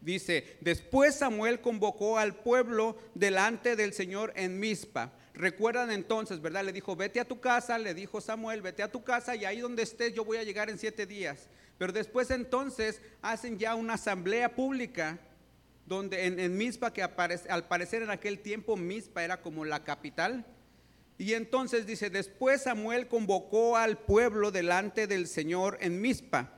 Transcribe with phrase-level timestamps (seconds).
[0.00, 5.12] Dice, después Samuel convocó al pueblo delante del Señor en Mizpa.
[5.34, 6.64] Recuerdan entonces, ¿verdad?
[6.64, 9.60] Le dijo, vete a tu casa, le dijo Samuel, vete a tu casa y ahí
[9.60, 11.48] donde estés yo voy a llegar en siete días.
[11.76, 15.18] Pero después entonces hacen ya una asamblea pública
[15.86, 20.46] donde en, en que al parecer en aquel tiempo Mizpa era como la capital.
[21.18, 26.50] Y entonces dice, después Samuel convocó al pueblo delante del Señor en Mizpa,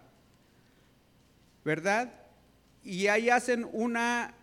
[1.65, 2.22] ¿verdad?
[2.85, 4.35] Y ahí hacen una,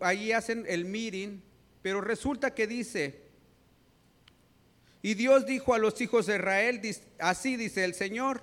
[0.00, 1.40] ahí hacen el meeting,
[1.82, 3.26] pero resulta que dice,
[5.02, 6.80] y Dios dijo a los hijos de Israel,
[7.18, 8.42] así dice el Señor,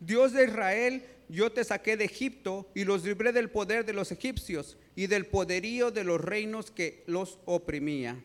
[0.00, 4.12] Dios de Israel, yo te saqué de Egipto y los libré del poder de los
[4.12, 8.22] egipcios y del poderío de los reinos que los oprimía.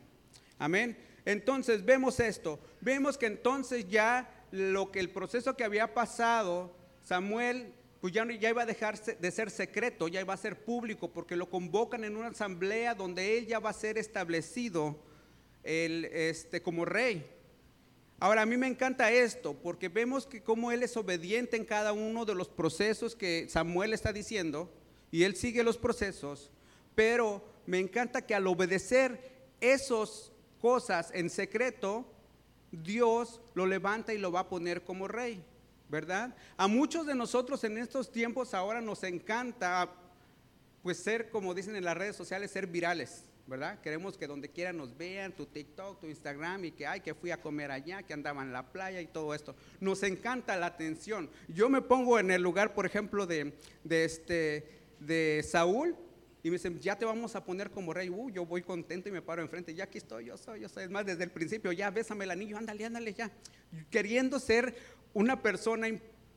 [0.57, 0.97] Amén.
[1.25, 7.73] Entonces vemos esto, vemos que entonces ya lo que el proceso que había pasado, Samuel
[8.01, 11.35] pues ya, ya iba a dejar de ser secreto, ya iba a ser público, porque
[11.35, 14.97] lo convocan en una asamblea donde él ya va a ser establecido
[15.63, 17.29] este, como rey.
[18.21, 21.93] Ahora, a mí me encanta esto, porque vemos que como él es obediente en cada
[21.93, 24.71] uno de los procesos que Samuel está diciendo,
[25.11, 26.51] y él sigue los procesos,
[26.95, 29.19] pero me encanta que al obedecer
[29.61, 32.05] esas cosas en secreto,
[32.71, 35.43] Dios lo levanta y lo va a poner como rey,
[35.89, 36.35] ¿verdad?
[36.55, 39.89] A muchos de nosotros en estos tiempos ahora nos encanta
[40.81, 43.81] pues ser, como dicen en las redes sociales, ser virales, ¿verdad?
[43.81, 47.31] Queremos que donde quiera nos vean, tu TikTok, tu Instagram y que, ay, que fui
[47.31, 49.55] a comer allá, que andaba en la playa y todo esto.
[49.81, 51.29] Nos encanta la atención.
[51.49, 55.95] Yo me pongo en el lugar, por ejemplo, de, de este, de Saúl
[56.41, 58.09] y me dicen, ya te vamos a poner como rey.
[58.09, 59.73] Uh, yo voy contento y me paro enfrente.
[59.75, 60.85] Ya aquí estoy, yo soy, yo soy.
[60.85, 63.29] Es más, desde el principio, ya bésame el anillo, ándale, ándale, ya.
[63.89, 64.73] Queriendo ser
[65.13, 65.87] una persona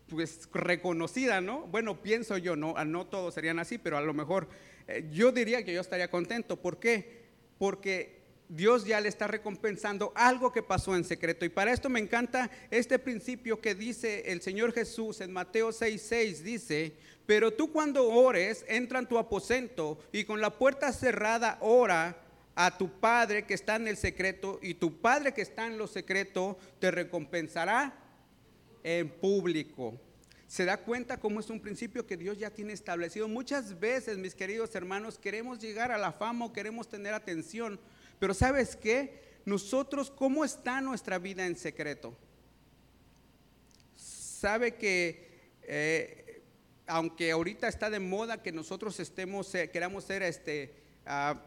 [0.08, 1.66] pues reconocida, ¿no?
[1.68, 4.48] Bueno, pienso yo, no, no todos serían así, pero a lo mejor
[4.86, 6.56] eh, yo diría que yo estaría contento.
[6.60, 7.22] ¿Por qué?
[7.58, 11.46] Porque Dios ya le está recompensando algo que pasó en secreto.
[11.46, 16.42] Y para esto me encanta este principio que dice el Señor Jesús en Mateo 6:6,
[16.42, 16.92] dice,
[17.24, 22.18] pero tú cuando ores, entra en tu aposento y con la puerta cerrada ora
[22.54, 25.86] a tu Padre que está en el secreto y tu Padre que está en lo
[25.86, 27.96] secreto te recompensará
[28.82, 29.98] en público.
[30.46, 33.26] ¿Se da cuenta cómo es un principio que Dios ya tiene establecido?
[33.26, 37.80] Muchas veces, mis queridos hermanos, queremos llegar a la fama o queremos tener atención,
[38.18, 39.22] pero ¿sabes qué?
[39.44, 42.16] Nosotros, ¿cómo está nuestra vida en secreto?
[43.96, 45.32] Sabe que
[45.62, 46.22] eh,
[46.86, 50.74] aunque ahorita está de moda que nosotros estemos, eh, queramos ser este,
[51.06, 51.40] ah,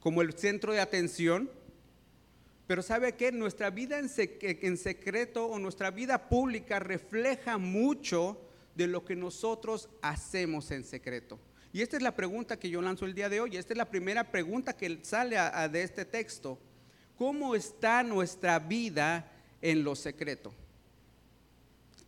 [0.00, 1.50] como el centro de atención,
[2.72, 3.30] pero ¿sabe qué?
[3.30, 4.10] Nuestra vida en,
[4.40, 8.40] en secreto o nuestra vida pública refleja mucho
[8.74, 11.38] de lo que nosotros hacemos en secreto.
[11.70, 13.58] Y esta es la pregunta que yo lanzo el día de hoy.
[13.58, 15.36] Esta es la primera pregunta que sale
[15.70, 16.58] de este texto.
[17.18, 20.54] ¿Cómo está nuestra vida en lo secreto?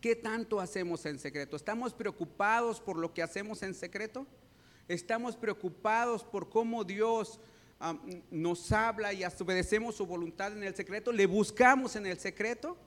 [0.01, 1.55] ¿Qué tanto hacemos en secreto?
[1.55, 4.25] ¿Estamos preocupados por lo que hacemos en secreto?
[4.87, 7.39] ¿Estamos preocupados por cómo Dios
[8.31, 11.11] nos habla y obedecemos su voluntad en el secreto?
[11.11, 12.77] ¿Le buscamos en el secreto?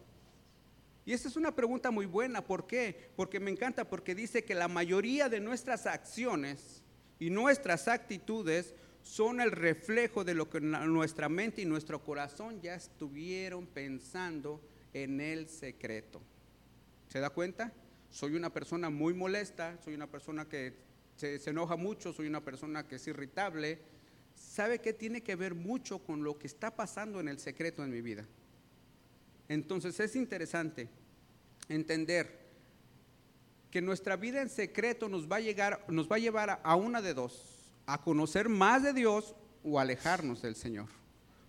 [1.04, 2.44] Y esta es una pregunta muy buena.
[2.44, 3.10] ¿Por qué?
[3.16, 6.82] Porque me encanta, porque dice que la mayoría de nuestras acciones
[7.19, 12.75] y nuestras actitudes son el reflejo de lo que nuestra mente y nuestro corazón ya
[12.75, 14.60] estuvieron pensando
[14.92, 16.20] en el secreto.
[17.09, 17.72] ¿Se da cuenta?
[18.10, 20.75] Soy una persona muy molesta, soy una persona que
[21.16, 23.78] se, enoja mucho, soy una persona que es irritable.
[24.38, 27.91] ¿Sabe que tiene que ver mucho con lo que está pasando en el secreto en
[27.91, 28.26] mi vida?
[29.49, 30.88] Entonces es interesante
[31.69, 32.38] entender
[33.71, 37.03] que nuestra vida en secreto nos va a, llegar, nos va a llevar a una
[37.03, 40.87] de dos, a conocer más de Dios o alejarnos del Señor.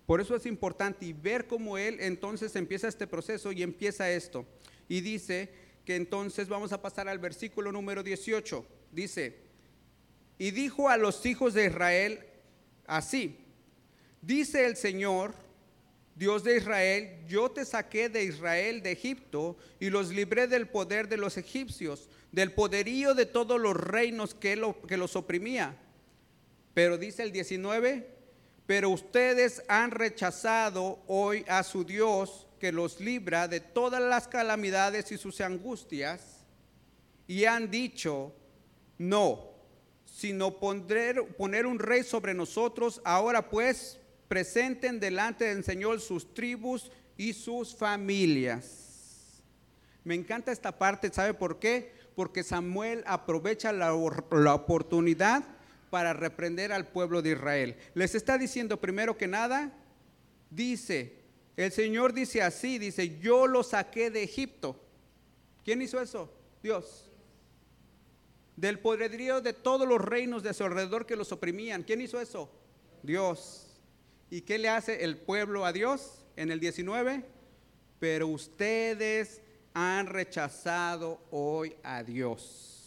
[0.06, 4.46] Por eso es importante y ver cómo Él entonces empieza este proceso y empieza esto.
[4.88, 5.54] Y dice
[5.86, 8.66] que entonces vamos a pasar al versículo número 18.
[8.92, 9.38] Dice,
[10.38, 12.29] y dijo a los hijos de Israel
[12.90, 13.38] así,
[14.22, 15.34] dice el Señor,
[16.16, 21.08] Dios de Israel, yo te saqué de Israel de Egipto y los libré del poder
[21.08, 25.78] de los egipcios, del poderío de todos los reinos que, que los oprimía.
[26.74, 28.06] Pero dice el 19,
[28.66, 35.12] pero ustedes han rechazado hoy a su Dios que los libra de todas las calamidades
[35.14, 36.46] y sus angustias,
[37.28, 38.34] y han dicho,
[38.98, 39.49] no,
[40.20, 47.32] sino poner, un rey sobre nosotros, ahora pues presenten delante del Señor sus tribus y
[47.32, 49.42] sus familias.
[50.04, 51.94] Me encanta esta parte, ¿sabe por qué?
[52.16, 53.96] Porque Samuel aprovecha la,
[54.32, 55.46] la oportunidad
[55.90, 57.78] para reprender al pueblo de Israel.
[57.94, 59.72] Les está diciendo primero que nada,
[60.50, 61.14] dice,
[61.56, 64.76] el Señor dice así, dice, yo lo saqué de Egipto.
[65.64, 66.30] ¿Quién hizo eso?
[66.62, 67.09] Dios.
[68.60, 71.84] Del poderío de todos los reinos de su alrededor que los oprimían.
[71.84, 72.52] ¿Quién hizo eso?
[73.04, 73.68] Dios.
[74.30, 77.24] ¿Y qué le hace el pueblo a Dios en el 19?
[78.00, 79.42] Pero ustedes
[79.74, 82.80] han rechazado hoy a Dios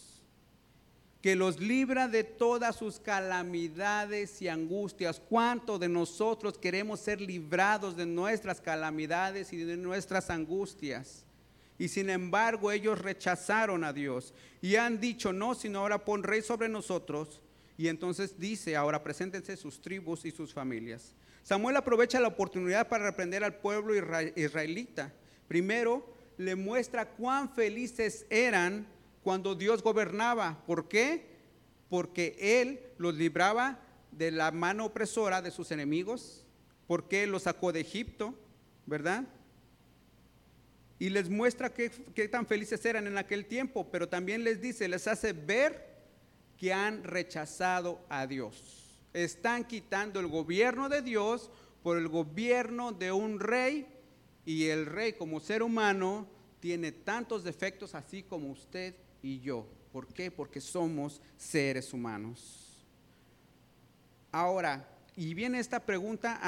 [1.23, 5.21] que los libra de todas sus calamidades y angustias.
[5.21, 11.25] ¿Cuánto de nosotros queremos ser librados de nuestras calamidades y de nuestras angustias?
[11.77, 16.41] Y sin embargo ellos rechazaron a Dios y han dicho, no, sino ahora pon rey
[16.41, 17.41] sobre nosotros.
[17.77, 21.15] Y entonces dice, ahora preséntense sus tribus y sus familias.
[21.43, 23.93] Samuel aprovecha la oportunidad para reprender al pueblo
[24.35, 25.11] israelita.
[25.47, 26.05] Primero,
[26.37, 28.87] le muestra cuán felices eran
[29.23, 30.63] cuando Dios gobernaba.
[30.65, 31.33] ¿Por qué?
[31.89, 33.79] Porque Él los libraba
[34.11, 36.45] de la mano opresora de sus enemigos,
[36.87, 38.35] porque los sacó de Egipto,
[38.85, 39.25] ¿verdad?
[41.03, 41.89] Y les muestra qué,
[42.29, 45.85] tan felices eran en aquel tiempo, pero también les dice, les hace ver
[46.57, 49.03] que han rechazado a Dios.
[49.11, 51.51] Están quitando el gobierno de Dios
[51.83, 53.85] por el gobierno de un rey
[54.45, 56.25] y el rey como ser humano
[56.61, 59.67] tiene tantos defectos así como usted y yo.
[59.91, 60.31] ¿Por qué?
[60.31, 62.87] Porque somos seres humanos.
[64.31, 66.39] Ahora, y viene esta pregunta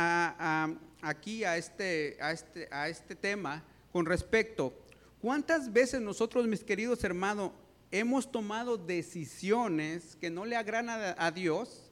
[1.01, 3.61] aquí a este, a, este, a este tema
[3.95, 4.73] con respecto,
[5.21, 7.51] ¿cuántas veces nosotros, mis queridos hermanos,
[7.91, 11.89] hemos tomado decisiones que no le agradan a, a Dios,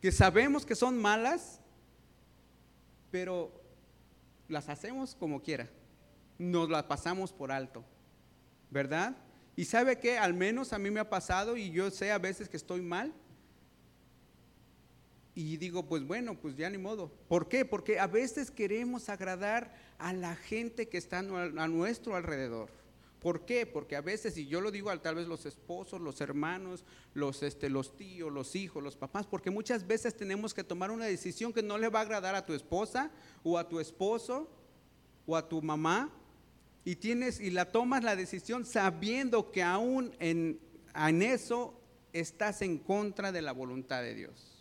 [0.00, 1.60] que sabemos que son malas,
[3.12, 3.52] pero
[4.48, 5.70] las hacemos como quiera,
[6.36, 7.84] nos las pasamos por alto?
[8.72, 9.14] ¿verdad?
[9.54, 12.48] Y sabe que al menos a mí me ha pasado y yo sé a veces
[12.48, 13.12] que estoy mal.
[15.34, 17.10] Y digo, pues bueno, pues ya ni modo.
[17.28, 17.64] ¿Por qué?
[17.64, 22.68] Porque a veces queremos agradar a la gente que está a nuestro alrededor.
[23.22, 23.66] ¿Por qué?
[23.66, 26.84] Porque a veces, y yo lo digo tal vez los esposos, los hermanos,
[27.14, 31.04] los, este, los tíos, los hijos, los papás, porque muchas veces tenemos que tomar una
[31.04, 33.12] decisión que no le va a agradar a tu esposa
[33.44, 34.50] o a tu esposo
[35.24, 36.10] o a tu mamá
[36.84, 40.58] y tienes y la tomas la decisión sabiendo que aún en,
[40.92, 41.80] en eso
[42.12, 44.51] estás en contra de la voluntad de Dios.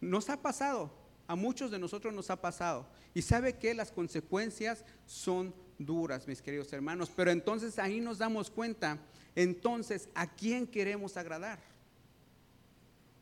[0.00, 0.90] Nos ha pasado,
[1.26, 2.86] a muchos de nosotros nos ha pasado.
[3.14, 7.10] Y sabe que las consecuencias son duras, mis queridos hermanos.
[7.14, 8.98] Pero entonces ahí nos damos cuenta,
[9.34, 11.60] entonces, ¿a quién queremos agradar?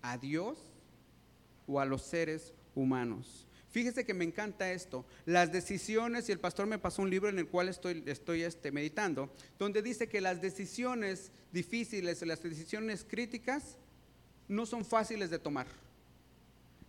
[0.02, 0.58] ¿A Dios
[1.66, 3.46] o a los seres humanos?
[3.70, 5.04] Fíjese que me encanta esto.
[5.26, 8.72] Las decisiones, y el pastor me pasó un libro en el cual estoy, estoy este,
[8.72, 13.76] meditando, donde dice que las decisiones difíciles, las decisiones críticas,
[14.48, 15.66] no son fáciles de tomar.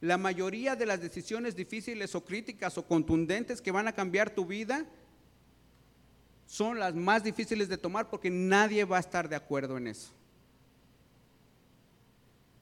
[0.01, 4.45] La mayoría de las decisiones difíciles o críticas o contundentes que van a cambiar tu
[4.45, 4.85] vida
[6.45, 10.11] son las más difíciles de tomar porque nadie va a estar de acuerdo en eso.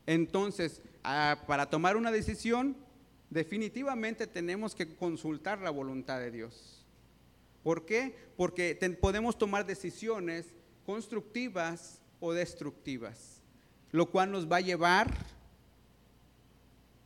[0.06, 2.78] Entonces, ah, para tomar una decisión,
[3.30, 6.86] definitivamente tenemos que consultar la voluntad de Dios.
[7.64, 8.16] ¿Por qué?
[8.38, 10.46] Porque podemos tomar decisiones
[10.86, 13.42] constructivas o destructivas,
[13.92, 15.12] lo cual nos va a llevar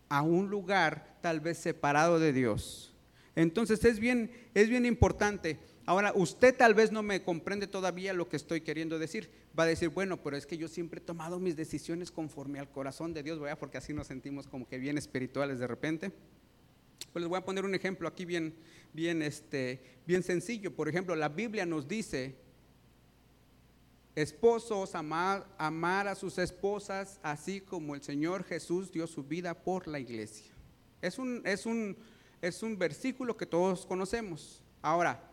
[0.09, 2.93] a un lugar tal vez separado de Dios.
[3.35, 5.59] Entonces es bien, es bien importante.
[5.85, 9.29] Ahora, usted tal vez no me comprende todavía lo que estoy queriendo decir.
[9.57, 12.69] Va a decir, bueno, pero es que yo siempre he tomado mis decisiones conforme al
[12.69, 16.11] corazón de Dios, porque así nos sentimos como que bien espirituales de repente.
[17.11, 18.53] Pues les voy a poner un ejemplo aquí bien,
[18.93, 20.75] bien, este, bien sencillo.
[20.75, 22.35] Por ejemplo, la Biblia nos dice,
[24.15, 29.99] esposos, amar, a sus esposas, así como el Señor Jesús dio su vida por la
[29.99, 30.51] iglesia.
[31.01, 31.97] Es un, es un,
[32.41, 34.61] es un versículo que todos conocemos.
[34.81, 35.23] Ahora,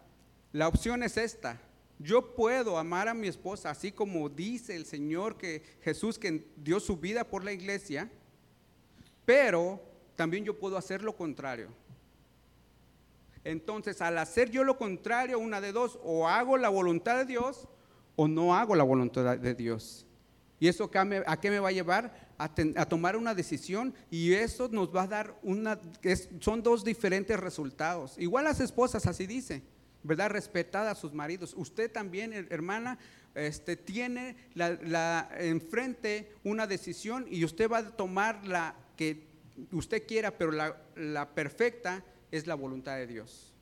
[0.53, 1.61] la opción es esta.
[1.99, 6.79] Yo puedo amar a mi esposa así como dice el Señor que Jesús que dio
[6.79, 8.11] su vida por la iglesia,
[9.25, 9.81] pero
[10.15, 11.69] también yo puedo hacer lo contrario.
[13.45, 17.69] Entonces, al hacer yo lo contrario, una de dos, o hago la voluntad de Dios
[18.17, 20.07] o no hago la voluntad de Dios.
[20.59, 20.91] ¿Y eso
[21.27, 22.27] a qué me va a llevar?
[22.39, 22.49] A,
[22.87, 25.79] tomar una decisión y eso nos va a dar una,
[26.41, 28.15] son dos diferentes resultados.
[28.19, 29.63] Igual las esposas, así dice.
[30.03, 30.31] ¿verdad?
[30.31, 31.55] Respetada a sus maridos.
[31.57, 32.99] Usted también, hermana,
[33.35, 39.27] este, tiene la, enfrente una decisión y usted va a tomar la que
[39.73, 43.53] usted quiera, pero la, la perfecta es la voluntad de Dios.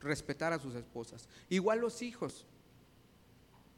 [0.00, 1.28] Respetar a sus esposas.
[1.48, 2.46] Igual los hijos.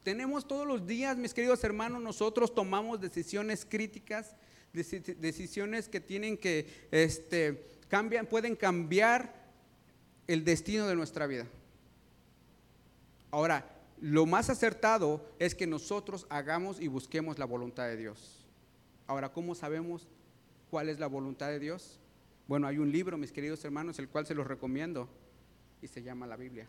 [0.03, 4.35] Tenemos todos los días, mis queridos hermanos, nosotros tomamos decisiones críticas,
[4.73, 9.33] decisiones que tienen que, este, cambian, pueden cambiar
[10.27, 11.45] el destino de nuestra vida.
[13.29, 13.69] Ahora,
[14.01, 18.45] lo más acertado es que nosotros hagamos y busquemos la voluntad de Dios.
[19.05, 20.07] Ahora, ¿cómo sabemos
[20.71, 21.99] cuál es la voluntad de Dios?
[22.47, 25.07] Bueno, hay un libro, mis queridos hermanos, el cual se los recomiendo
[25.81, 26.67] y se llama la Biblia,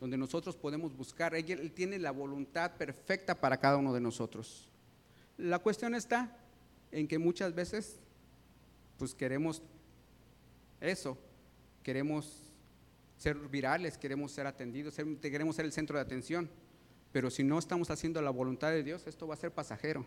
[0.00, 1.34] donde nosotros podemos buscar.
[1.34, 4.68] Él tiene la voluntad perfecta para cada uno de nosotros.
[5.36, 6.36] La cuestión está
[6.92, 7.98] en que muchas veces,
[8.96, 9.62] pues queremos
[10.80, 11.18] eso,
[11.82, 12.42] queremos
[13.16, 16.48] ser virales, queremos ser atendidos, queremos ser el centro de atención.
[17.12, 20.04] Pero si no estamos haciendo la voluntad de Dios, esto va a ser pasajero.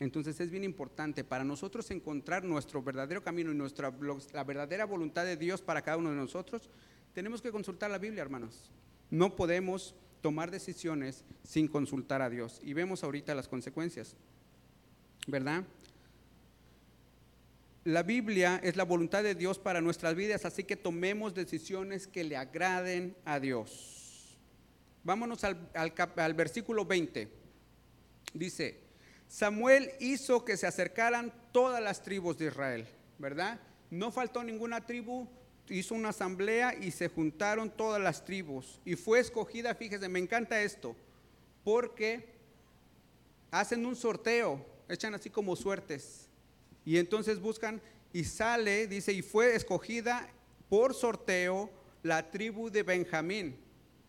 [0.00, 3.92] Entonces es bien importante para nosotros encontrar nuestro verdadero camino y nuestra,
[4.32, 6.70] la verdadera voluntad de Dios para cada uno de nosotros.
[7.14, 8.70] Tenemos que consultar la Biblia, hermanos.
[9.10, 12.60] No podemos tomar decisiones sin consultar a Dios.
[12.62, 14.16] Y vemos ahorita las consecuencias,
[15.26, 15.64] ¿verdad?
[17.84, 22.22] La Biblia es la voluntad de Dios para nuestras vidas, así que tomemos decisiones que
[22.24, 24.38] le agraden a Dios.
[25.02, 27.28] Vámonos al, al versículo 20.
[28.34, 28.80] Dice,
[29.26, 32.86] Samuel hizo que se acercaran todas las tribus de Israel,
[33.18, 33.58] ¿verdad?
[33.90, 35.28] No faltó ninguna tribu,
[35.72, 38.80] hizo una asamblea y se juntaron todas las tribus.
[38.84, 40.94] Y fue escogida, fíjese, me encanta esto,
[41.64, 42.28] porque
[43.50, 46.28] hacen un sorteo, echan así como suertes.
[46.84, 47.80] Y entonces buscan
[48.12, 50.28] y sale, dice, y fue escogida
[50.68, 51.70] por sorteo
[52.02, 53.56] la tribu de Benjamín,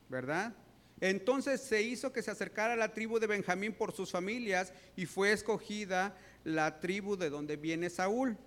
[0.10, 0.53] ¿verdad?
[1.00, 5.32] Entonces se hizo que se acercara la tribu de Benjamín por sus familias y fue
[5.32, 8.38] escogida la tribu de donde viene Saúl,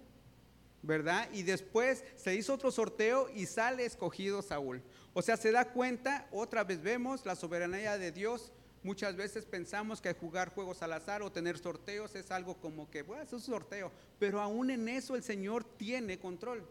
[0.87, 1.29] ¿verdad?
[1.33, 4.83] Y después se hizo otro sorteo y sale escogido Saúl.
[5.13, 8.53] O sea, se da cuenta, otra vez vemos la soberanía de Dios
[8.87, 13.03] Muchas veces pensamos que jugar juegos al azar o tener sorteos es algo como que,
[13.03, 13.91] bueno, es un sorteo,
[14.21, 16.65] pero aún en eso el Señor tiene control.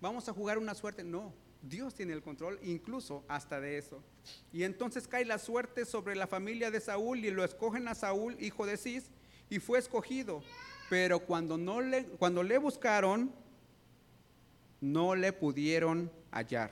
[0.00, 4.00] Vamos a jugar una suerte, no, Dios tiene el control incluso hasta de eso.
[4.52, 8.36] Y entonces cae la suerte sobre la familia de Saúl y lo escogen a Saúl,
[8.38, 9.10] hijo de Cis,
[9.50, 10.40] y fue escogido.
[10.88, 13.32] Pero cuando, no le, cuando le buscaron,
[14.80, 16.70] no le pudieron hallar.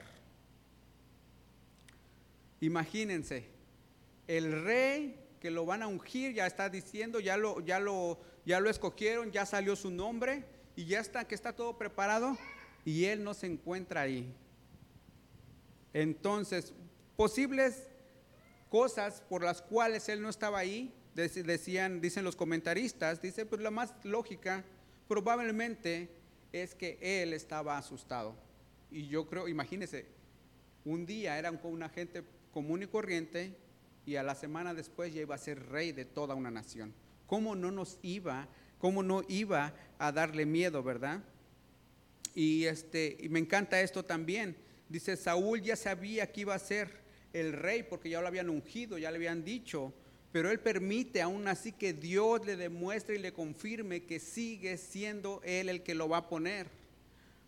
[2.61, 3.47] Imagínense,
[4.27, 8.61] el rey que lo van a ungir ya está diciendo, ya lo, ya lo, ya
[8.61, 10.45] lo escogieron, ya salió su nombre
[10.77, 12.39] y ya está, que está todo preparado
[12.85, 14.35] y él no se encuentra ahí.
[15.93, 16.73] Entonces,
[17.17, 17.87] posibles
[18.71, 23.71] cosas por las cuales él no estaba ahí, decían, dicen los comentaristas, dice, pues la
[23.71, 24.65] más lógica
[25.09, 26.09] probablemente
[26.53, 28.37] es que él estaba asustado.
[28.91, 30.07] Y yo creo, imagínese,
[30.85, 33.57] un día era con una gente común y corriente
[34.07, 36.93] y a la semana después ya iba a ser rey de toda una nación.
[37.27, 41.23] ¿Cómo no nos iba, cómo no iba a darle miedo, verdad?
[42.35, 44.57] Y, este, y me encanta esto también.
[44.89, 47.03] Dice, Saúl ya sabía que iba a ser
[47.33, 49.93] el rey porque ya lo habían ungido, ya le habían dicho,
[50.35, 55.41] pero él permite aún así que Dios le demuestre y le confirme que sigue siendo
[55.45, 56.67] él el que lo va a poner.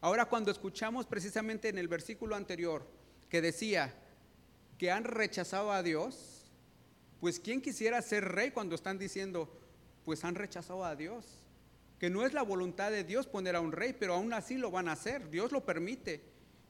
[0.00, 2.87] Ahora cuando escuchamos precisamente en el versículo anterior
[3.28, 3.93] que decía
[4.78, 6.49] que han rechazado a Dios,
[7.19, 9.52] pues ¿quién quisiera ser rey cuando están diciendo,
[10.05, 11.26] pues han rechazado a Dios?
[11.99, 14.71] Que no es la voluntad de Dios poner a un rey, pero aún así lo
[14.71, 16.23] van a hacer, Dios lo permite.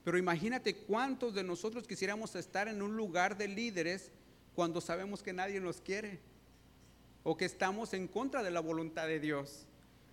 [0.03, 4.13] Pero imagínate cuántos de nosotros quisiéramos estar en un lugar de líderes
[4.57, 6.19] cuando sabemos que nadie nos quiere
[7.23, 9.67] o que estamos en contra de la voluntad de Dios.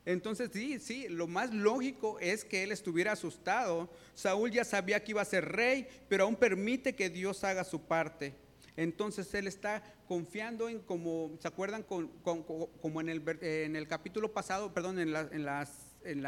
[0.05, 3.89] Entonces sí, sí, lo más lógico es que él estuviera asustado.
[4.13, 7.79] Saúl ya sabía que iba a ser rey, pero aún permite que Dios haga su
[7.79, 8.35] parte.
[8.75, 11.83] Entonces él está confiando en como, ¿se acuerdan?
[11.83, 15.69] como en el, en el, capítulo pasado, perdón, en, las,
[16.03, 16.25] en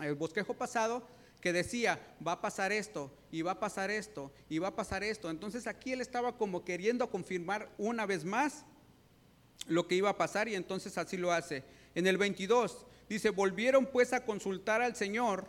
[0.00, 1.06] el bosquejo pasado,
[1.46, 5.04] que decía, va a pasar esto, y va a pasar esto, y va a pasar
[5.04, 5.30] esto.
[5.30, 8.64] Entonces aquí él estaba como queriendo confirmar una vez más
[9.68, 11.62] lo que iba a pasar y entonces así lo hace.
[11.94, 15.46] En el 22 dice, volvieron pues a consultar al Señor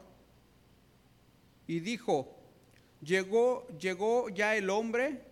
[1.66, 2.38] y dijo,
[3.01, 5.24] llegó, llegó ya el hombre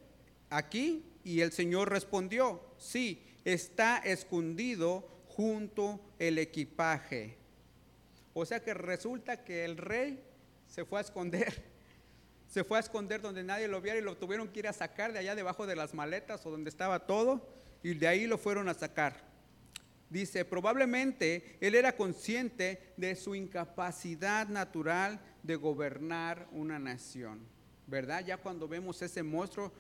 [0.50, 1.06] aquí?
[1.24, 7.38] Y el Señor respondió, sí, está escondido junto el equipaje.
[8.34, 10.20] O sea que resulta que el rey
[10.68, 11.54] se fue a esconder.
[12.48, 15.12] Se fue a esconder donde nadie lo viera y lo tuvieron que ir a sacar
[15.12, 17.46] de allá debajo de las maletas o donde estaba todo
[17.84, 19.26] y de ahí lo fueron a sacar.
[20.10, 27.40] Dice, probablemente él era consciente de su incapacidad natural de gobernar una nación.
[27.88, 28.26] ¿Verdad?
[28.26, 29.72] Ya cuando vemos ese monstruo,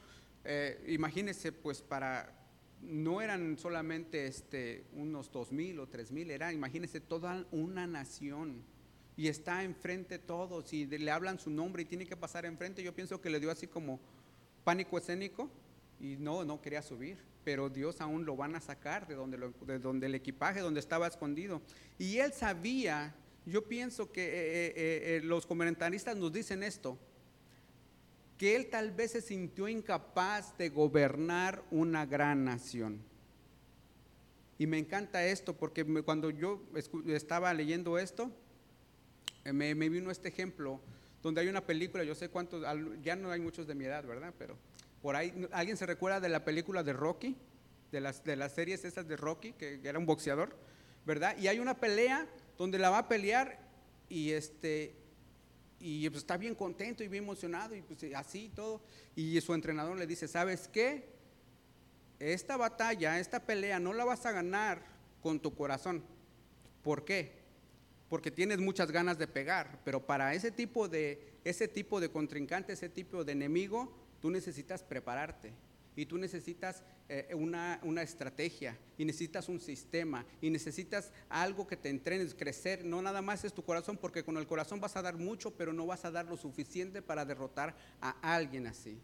[0.43, 2.31] eh, imagínense, pues para,
[2.81, 8.63] no eran solamente este, unos dos mil o tres mil, era, imagínense, toda una nación.
[9.17, 12.83] Y está enfrente todos y le hablan su nombre y tiene que pasar enfrente.
[12.83, 13.99] Yo pienso que le dio así como
[14.63, 15.49] pánico escénico
[15.99, 17.17] y no, no quería subir.
[17.45, 21.07] Pero Dios aún lo van a sacar de donde, de donde el equipaje, donde estaba
[21.07, 21.61] escondido.
[21.97, 26.97] Y él sabía, yo pienso que eh, eh, los comentaristas nos dicen esto,
[28.37, 33.01] que él tal vez se sintió incapaz de gobernar una gran nación.
[34.57, 36.61] Y me encanta esto porque cuando yo
[37.07, 38.31] estaba leyendo esto,
[39.45, 40.81] eh, me, vino este ejemplo
[41.23, 42.63] donde hay una película, yo sé cuántos,
[43.01, 44.33] ya no hay muchos de mi edad, ¿verdad?
[44.37, 44.57] Pero
[45.01, 47.35] por ahí, ¿alguien se recuerda de la película de Rocky?
[47.91, 50.55] De las, de las series esas de Rocky, que, que era un boxeador,
[51.05, 51.37] ¿verdad?
[51.37, 53.59] Y hay una pelea donde la va a pelear
[54.09, 54.95] y este
[55.79, 58.81] y pues está bien contento y bien emocionado y pues así todo.
[59.15, 61.09] Y su entrenador le dice, ¿sabes qué?
[62.19, 64.81] Esta batalla, esta pelea no la vas a ganar
[65.21, 66.03] con tu corazón.
[66.81, 67.44] ¿Por qué?
[68.09, 72.73] Porque tienes muchas ganas de pegar, pero para ese tipo de ese tipo de contrincante,
[72.73, 75.53] ese tipo de enemigo, tú necesitas prepararte
[75.95, 81.77] y tú necesitas eh, una, una, estrategia y necesitas un sistema y necesitas algo que
[81.77, 82.83] te entrenes, crecer.
[82.83, 85.71] No nada más es tu corazón, porque con el corazón vas a dar mucho, pero
[85.71, 88.99] no vas a dar lo suficiente para derrotar a alguien así.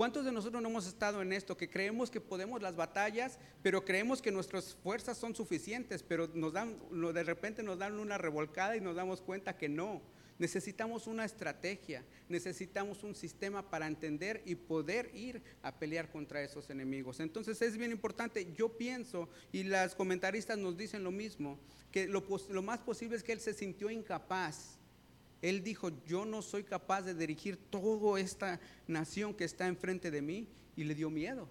[0.00, 1.58] ¿Cuántos de nosotros no hemos estado en esto?
[1.58, 6.54] Que creemos que podemos las batallas, pero creemos que nuestras fuerzas son suficientes, pero nos
[6.54, 10.00] dan, de repente nos dan una revolcada y nos damos cuenta que no
[10.40, 16.70] Necesitamos una estrategia, necesitamos un sistema para entender y poder ir a pelear contra esos
[16.70, 17.20] enemigos.
[17.20, 21.58] Entonces es bien importante, yo pienso, y las comentaristas nos dicen lo mismo,
[21.92, 22.22] que lo,
[22.62, 24.78] más posible es que él se sintió incapaz.
[25.42, 30.22] Él dijo, yo no soy capaz de dirigir toda esta nación que está enfrente de
[30.22, 31.46] mí, y le dio miedo.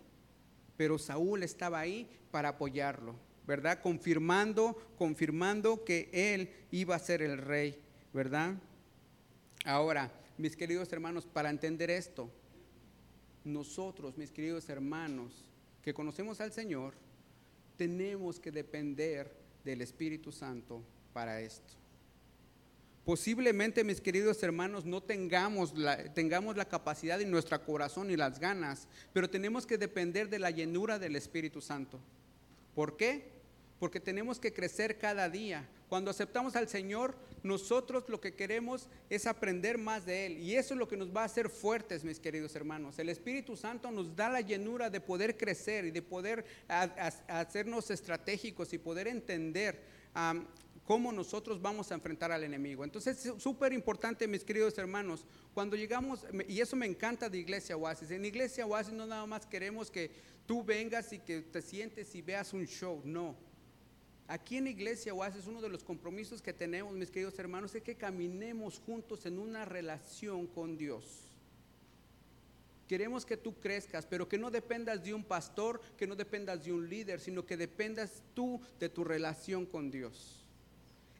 [0.76, 3.16] Pero Saúl estaba ahí para apoyarlo,
[3.46, 3.82] ¿verdad?
[3.82, 7.80] Confirmando, confirmando que él iba a ser el rey,
[8.14, 8.56] ¿verdad?
[9.66, 12.32] Ahora, mis queridos hermanos, para entender esto,
[13.44, 15.46] nosotros, mis queridos hermanos,
[15.84, 16.94] que conocemos al Señor,
[17.78, 19.32] tenemos que depender
[19.64, 20.82] del Espíritu Santo
[21.14, 21.74] para esto.
[23.06, 28.40] Posiblemente, mis queridos hermanos, no tengamos la, tengamos la capacidad en nuestro corazón y las
[28.40, 32.00] ganas, pero tenemos que depender de la llenura del Espíritu Santo.
[32.76, 33.32] ¿Por qué?
[33.80, 35.68] Porque tenemos que crecer cada día.
[35.88, 40.38] Cuando aceptamos al Señor, nosotros lo que queremos es aprender más de Él.
[40.38, 43.00] Y eso es lo que nos va a hacer fuertes, mis queridos hermanos.
[43.00, 48.72] El Espíritu Santo nos da la llenura de poder crecer y de poder hacernos estratégicos
[48.74, 49.82] y poder entender
[50.90, 52.84] cómo nosotros vamos a enfrentar al enemigo.
[52.84, 55.24] Entonces es súper importante, mis queridos hermanos,
[55.54, 59.46] cuando llegamos, y eso me encanta de Iglesia Oasis, en Iglesia Oasis no nada más
[59.46, 60.10] queremos que
[60.48, 63.36] tú vengas y que te sientes y veas un show, no.
[64.28, 67.94] Aquí en Iglesia Oasis uno de los compromisos que tenemos, mis queridos hermanos, es que
[67.94, 71.04] caminemos juntos en una relación con Dios.
[72.88, 76.74] Queremos que tú crezcas, pero que no dependas de un pastor, que no dependas de
[76.74, 80.39] un líder, sino que dependas tú de tu relación con Dios.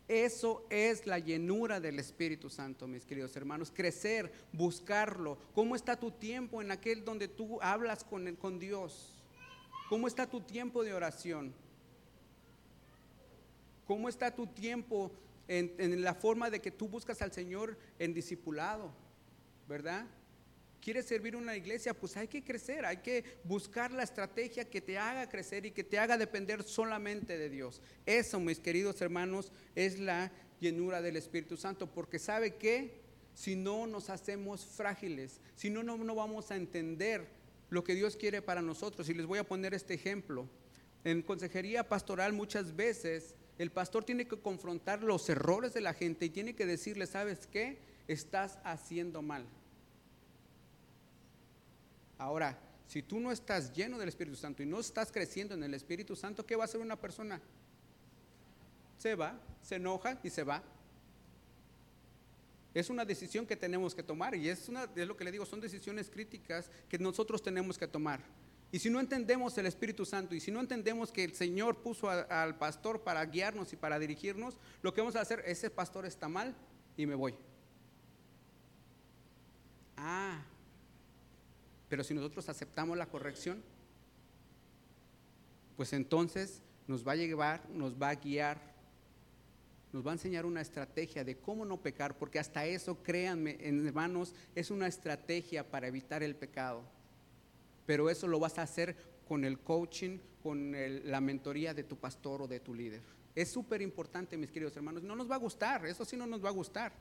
[0.10, 3.72] Eso es la llenura del Espíritu Santo, mis queridos hermanos.
[3.72, 5.38] Crecer, buscarlo.
[5.54, 9.24] ¿Cómo está tu tiempo en aquel donde tú hablas con, con Dios?
[9.88, 11.54] ¿Cómo está tu tiempo de oración?
[13.86, 15.12] ¿Cómo está tu tiempo
[15.48, 18.92] en, la forma de que tú buscas al Señor en discipulado?
[19.68, 20.08] ¿Verdad?
[20.82, 21.94] ¿Quieres servir una iglesia?
[21.94, 25.84] Pues hay que crecer, hay que buscar la estrategia que te haga crecer y que
[25.84, 27.82] te haga depender solamente de Dios.
[28.06, 33.02] Eso, mis queridos hermanos, es la llenura del Espíritu Santo, porque sabe que
[33.34, 37.28] si no nos hacemos frágiles, si no, no, no vamos a entender
[37.70, 39.10] lo que Dios quiere para nosotros.
[39.10, 40.48] Y les voy a poner este ejemplo.
[41.04, 46.26] En consejería pastoral muchas veces el pastor tiene que confrontar los errores de la gente
[46.26, 47.80] y tiene que decirle, ¿sabes qué?
[48.08, 49.46] Estás haciendo mal.
[52.20, 55.74] Ahora, si tú no estás lleno del Espíritu Santo y no estás creciendo en el
[55.74, 57.42] Espíritu Santo, ¿qué va a hacer una persona?
[58.98, 60.62] Se va, se enoja y se va.
[62.74, 65.46] Es una decisión que tenemos que tomar y es, una, es lo que le digo,
[65.46, 68.22] son decisiones críticas que nosotros tenemos que tomar.
[68.72, 72.10] Y si no entendemos el Espíritu Santo y si no entendemos que el Señor puso
[72.10, 76.28] al pastor para guiarnos y para dirigirnos, lo que vamos a hacer, ese pastor está
[76.28, 76.54] mal
[76.98, 77.34] y me voy.
[79.98, 80.44] Ah,
[81.90, 83.62] pero si nosotros aceptamos la corrección,
[85.76, 88.60] pues entonces nos va a llevar, nos va a guiar,
[89.92, 94.36] nos va a enseñar una estrategia de cómo no pecar, porque hasta eso, créanme, hermanos,
[94.54, 96.84] es una estrategia para evitar el pecado.
[97.86, 98.96] pero eso lo vas a hacer
[99.28, 100.76] con el coaching, con
[101.06, 103.02] la mentoría de tu pastor o de tu líder.
[103.34, 105.02] Es súper importante, mis queridos hermanos.
[105.02, 106.92] No nos va a gustar, eso sí no nos va a gustar.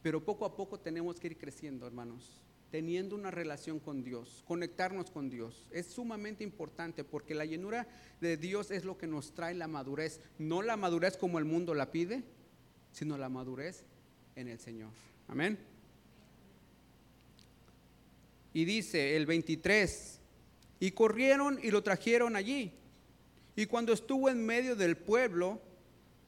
[0.00, 5.10] Pero poco a poco tenemos que ir creciendo, hermanos, teniendo una relación con Dios, conectarnos
[5.10, 5.66] con Dios.
[5.70, 7.86] Es sumamente importante porque la llenura
[8.20, 10.20] de Dios es lo que nos trae la madurez.
[10.38, 12.22] No la madurez como el mundo la pide,
[12.92, 13.84] sino la madurez
[14.36, 14.90] en el Señor.
[15.28, 15.58] Amén.
[18.52, 20.20] Y dice el 23,
[20.80, 22.72] y corrieron y lo trajeron allí.
[23.56, 25.60] Y cuando estuvo en medio del pueblo,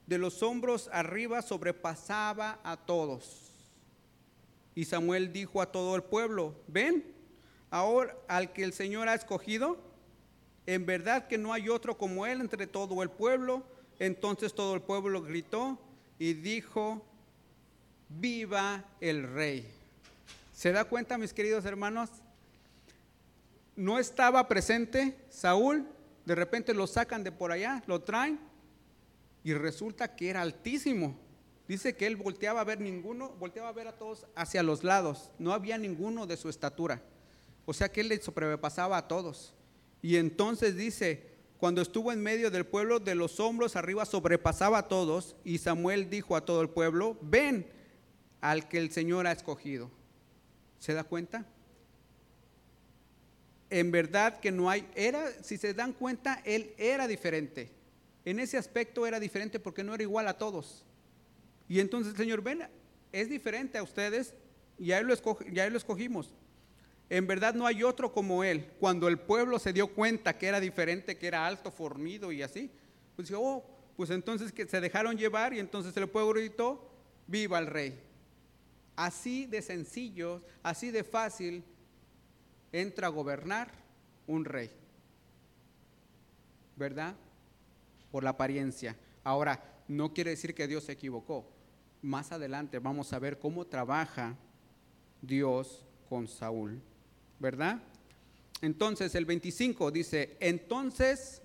[0.07, 3.50] de los hombros arriba sobrepasaba a todos.
[4.81, 7.05] Y Samuel dijo a todo el pueblo, ven,
[7.69, 9.77] ahora al que el Señor ha escogido,
[10.65, 13.63] en verdad que no hay otro como él entre todo el pueblo.
[13.99, 15.77] Entonces todo el pueblo gritó
[16.17, 17.05] y dijo,
[18.09, 19.71] viva el rey.
[20.51, 22.09] ¿Se da cuenta, mis queridos hermanos?
[23.75, 25.85] No estaba presente Saúl,
[26.25, 28.39] de repente lo sacan de por allá, lo traen
[29.43, 31.15] y resulta que era altísimo.
[31.71, 35.31] Dice que él volteaba a ver ninguno, volteaba a ver a todos hacia los lados,
[35.39, 37.01] no había ninguno de su estatura.
[37.63, 39.53] O sea que él le sobrepasaba a todos.
[40.01, 41.29] Y entonces dice,
[41.59, 46.09] cuando estuvo en medio del pueblo, de los hombros arriba sobrepasaba a todos, y Samuel
[46.09, 47.65] dijo a todo el pueblo, ven
[48.41, 49.89] al que el Señor ha escogido.
[50.77, 51.45] ¿Se da cuenta?
[53.69, 57.71] En verdad que no hay, era, si se dan cuenta, él era diferente.
[58.25, 60.83] En ese aspecto era diferente porque no era igual a todos.
[61.71, 62.67] Y entonces Señor, ven,
[63.13, 64.33] es diferente a ustedes,
[64.77, 66.33] lo, ya él lo escogimos.
[67.09, 68.69] En verdad no hay otro como él.
[68.77, 72.69] Cuando el pueblo se dio cuenta que era diferente, que era alto, fornido y así,
[73.15, 76.91] pues dijo, oh, pues entonces se dejaron llevar y entonces el pueblo gritó,
[77.25, 77.97] viva el rey.
[78.97, 81.63] Así de sencillo, así de fácil,
[82.73, 83.71] entra a gobernar
[84.27, 84.69] un rey.
[86.75, 87.15] ¿Verdad?
[88.11, 88.97] Por la apariencia.
[89.23, 91.60] Ahora, no quiere decir que Dios se equivocó.
[92.01, 94.35] Más adelante vamos a ver cómo trabaja
[95.21, 96.81] Dios con Saúl.
[97.39, 97.81] ¿Verdad?
[98.61, 101.41] Entonces el 25 dice, entonces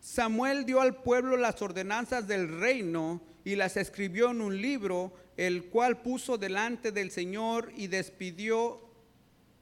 [0.00, 5.66] Samuel dio al pueblo las ordenanzas del reino y las escribió en un libro, el
[5.70, 8.80] cual puso delante del Señor y despidió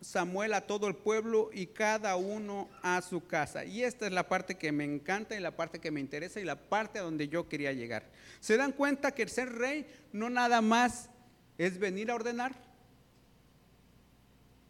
[0.00, 3.64] Samuel a todo el pueblo y cada uno a su casa.
[3.64, 6.44] Y esta es la parte que me encanta y la parte que me interesa y
[6.44, 8.10] la parte a donde yo quería llegar.
[8.40, 11.10] ¿Se dan cuenta que el ser rey no nada más
[11.58, 12.54] es venir a ordenar?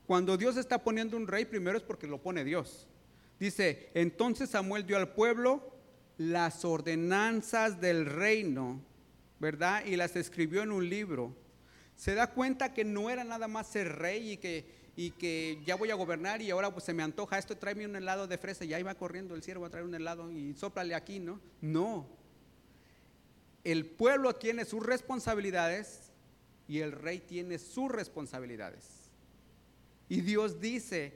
[0.07, 2.89] Cuando Dios está poniendo un rey, primero es porque lo pone Dios.
[3.39, 5.73] Dice, entonces Samuel dio al pueblo
[6.19, 8.83] las ordenanzas del reino,
[9.39, 9.85] ¿verdad?
[9.87, 11.37] Y las escribió en un libro.
[11.95, 15.77] Se da cuenta que no era nada más ser rey y que, y que ya
[15.77, 18.67] voy a gobernar y ahora pues se me antoja esto, tráeme un helado de fresa
[18.67, 21.41] y ahí va corriendo el siervo a traer un helado y sóplale aquí, ¿no?
[21.63, 22.07] No.
[23.65, 26.13] El pueblo tiene sus responsabilidades
[26.69, 29.09] y el rey tiene sus responsabilidades.
[30.11, 31.15] Y Dios dice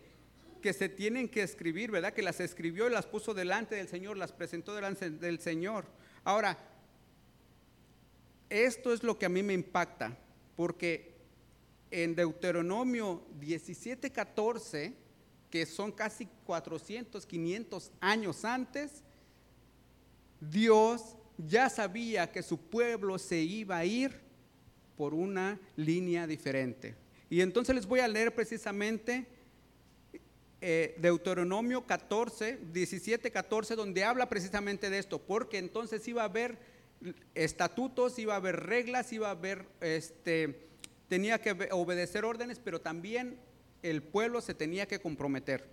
[0.63, 2.15] que se tienen que escribir, ¿verdad?
[2.15, 5.85] Que las escribió y las puso delante del Señor, las presentó delante del Señor.
[6.25, 6.57] Ahora,
[8.49, 10.17] esto es lo que a mí me impacta,
[10.57, 11.14] porque
[12.03, 14.93] en Deuteronomio 17, 14,
[15.49, 19.05] que son casi 400, 500 años antes,
[20.41, 24.11] Dios ya sabía que su pueblo se iba a ir
[24.97, 26.97] por una línea diferente.
[27.31, 29.29] Y entonces les voy a leer precisamente
[30.61, 36.59] eh, Deuteronomio 14, 17, 14, donde habla precisamente de esto, porque entonces iba a haber
[37.37, 40.74] estatutos, iba a haber reglas, iba a haber, este,
[41.09, 43.39] tenía que obe- obedecer órdenes, pero también
[43.83, 45.69] el pueblo se tenía que comprometer.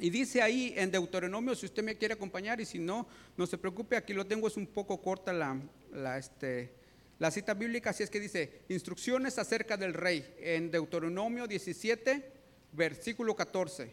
[0.00, 3.58] Y dice ahí en Deuteronomio, si usted me quiere acompañar y si no, no se
[3.58, 5.56] preocupe, aquí lo tengo, es un poco corta la,
[5.92, 6.72] la, este,
[7.20, 12.32] la cita bíblica, así es que dice, instrucciones acerca del rey, en Deuteronomio 17,
[12.72, 13.92] versículo 14.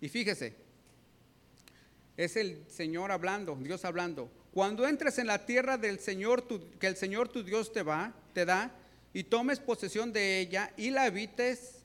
[0.00, 0.56] Y fíjese,
[2.16, 4.30] es el Señor hablando, Dios hablando.
[4.52, 8.12] Cuando entres en la tierra del Señor, tu- que el Señor tu Dios te va,
[8.32, 8.74] te da,
[9.12, 11.82] y tomes posesión de ella y la habites,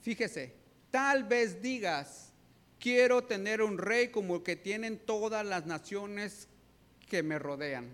[0.00, 0.54] fíjese,
[0.90, 2.32] tal vez digas,
[2.78, 6.48] quiero tener un rey como el que tienen todas las naciones
[7.08, 7.88] que me rodean.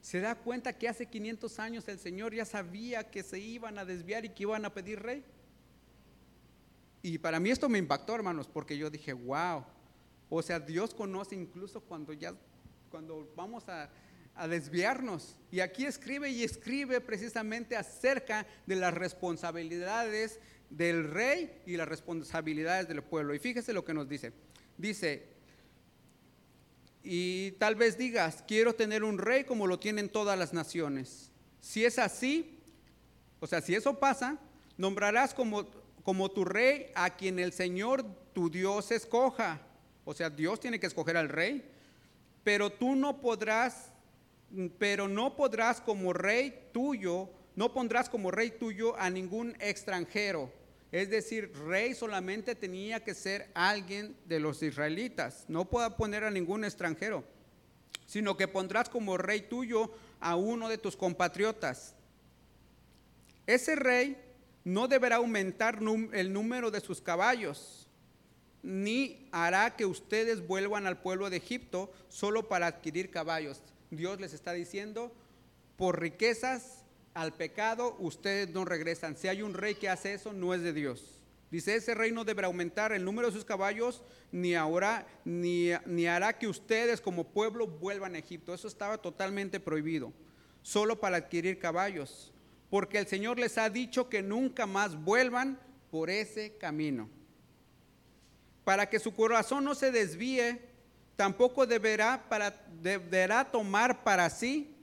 [0.00, 3.84] ¿Se da cuenta que hace 500 años el Señor ya sabía que se iban a
[3.84, 5.24] desviar y que iban a pedir rey?
[7.02, 9.64] Y para mí esto me impactó, hermanos, porque yo dije, wow.
[10.28, 12.34] O sea, Dios conoce incluso cuando ya,
[12.90, 13.90] cuando vamos a,
[14.36, 15.36] a desviarnos.
[15.50, 22.88] Y aquí escribe y escribe precisamente acerca de las responsabilidades del rey y las responsabilidades
[22.88, 23.34] del pueblo.
[23.34, 24.32] Y fíjese lo que nos dice.
[24.76, 25.26] Dice,
[27.02, 31.30] y tal vez digas, quiero tener un rey como lo tienen todas las naciones.
[31.60, 32.58] Si es así,
[33.38, 34.38] o sea, si eso pasa,
[34.76, 35.68] nombrarás como,
[36.02, 39.60] como tu rey a quien el Señor tu Dios escoja.
[40.04, 41.70] O sea, Dios tiene que escoger al rey.
[42.44, 43.92] Pero tú no podrás,
[44.78, 50.50] pero no podrás como rey tuyo, no pondrás como rey tuyo a ningún extranjero.
[50.92, 55.44] Es decir, rey solamente tenía que ser alguien de los israelitas.
[55.48, 57.24] No pueda poner a ningún extranjero,
[58.06, 61.94] sino que pondrás como rey tuyo a uno de tus compatriotas.
[63.46, 64.16] Ese rey
[64.64, 65.80] no deberá aumentar
[66.12, 67.88] el número de sus caballos,
[68.62, 73.62] ni hará que ustedes vuelvan al pueblo de Egipto solo para adquirir caballos.
[73.90, 75.12] Dios les está diciendo,
[75.76, 79.16] por riquezas al pecado ustedes no regresan.
[79.16, 81.20] Si hay un rey que hace eso, no es de Dios.
[81.50, 86.06] Dice, ese rey no deberá aumentar el número de sus caballos, ni ahora, ni, ni
[86.06, 88.52] hará que ustedes como pueblo vuelvan a Egipto.
[88.52, 90.12] Eso estaba totalmente prohibido,
[90.62, 92.32] solo para adquirir caballos
[92.70, 95.58] porque el Señor les ha dicho que nunca más vuelvan
[95.90, 97.08] por ese camino.
[98.64, 100.60] Para que su corazón no se desvíe,
[101.16, 102.50] tampoco deberá, para,
[102.80, 104.76] deberá tomar para sí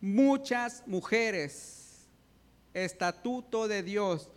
[0.00, 2.06] muchas mujeres.
[2.74, 4.30] Estatuto de Dios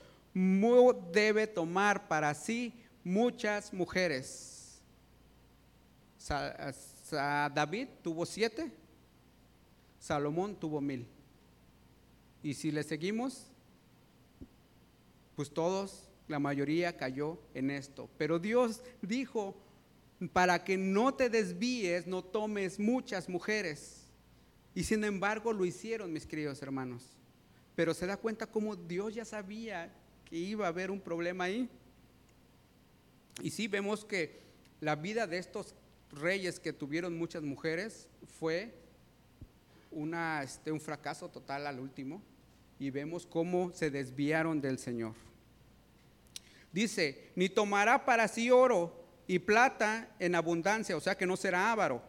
[1.11, 4.81] debe tomar para sí muchas mujeres.
[7.11, 8.71] David tuvo siete,
[9.99, 11.07] Salomón tuvo mil.
[12.43, 13.47] Y si le seguimos,
[15.35, 18.09] pues todos, la mayoría cayó en esto.
[18.17, 19.55] Pero Dios dijo,
[20.27, 24.03] para que no te desvíes, no tomes muchas mujeres.
[24.75, 27.03] Y sin embargo lo hicieron, mis queridos hermanos.
[27.75, 29.93] Pero se da cuenta cómo Dios ya sabía
[30.25, 31.69] que iba a haber un problema ahí.
[33.41, 34.41] Y sí vemos que
[34.81, 35.73] la vida de estos
[36.11, 38.07] reyes que tuvieron muchas mujeres
[38.39, 38.73] fue
[39.91, 42.21] una, este, un fracaso total al último
[42.79, 45.13] y vemos cómo se desviaron del Señor.
[46.71, 48.93] Dice, ni tomará para sí oro
[49.29, 52.01] y plata en abundancia, o sea que no será avaro.